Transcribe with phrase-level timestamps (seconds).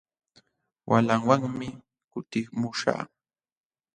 [0.89, 1.67] Walamanmi
[2.11, 3.09] kutimuśhaq.